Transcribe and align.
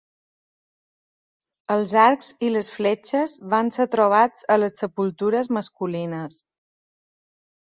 Els 1.75 1.91
arcs 2.03 2.31
i 2.47 2.49
les 2.55 2.69
fletxes 2.77 3.35
van 3.53 3.71
ser 3.77 3.87
trobats 3.97 4.49
a 4.55 4.57
les 4.63 4.83
sepultures 4.85 5.51
masculines. 5.59 6.41